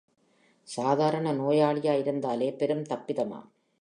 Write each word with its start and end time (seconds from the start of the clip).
சாதாரண 0.67 1.33
நோயாளியாயிருந்தாலே 1.33 2.49
பெரும் 2.57 2.83
தப்பிதமாம். 2.83 3.47